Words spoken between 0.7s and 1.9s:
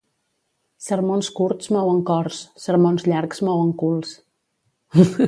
Sermons curts